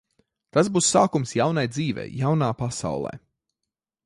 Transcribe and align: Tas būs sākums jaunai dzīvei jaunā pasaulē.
Tas 0.55 0.69
būs 0.77 0.87
sākums 0.95 1.35
jaunai 1.39 1.67
dzīvei 1.75 2.09
jaunā 2.23 2.49
pasaulē. 2.63 3.17